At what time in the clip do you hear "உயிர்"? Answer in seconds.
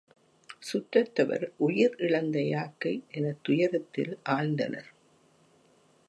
1.57-1.95